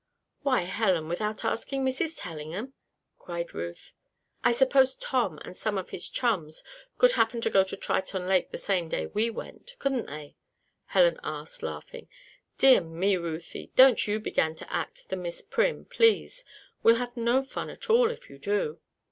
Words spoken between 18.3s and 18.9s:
do."